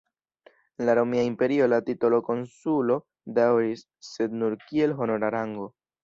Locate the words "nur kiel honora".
4.39-5.31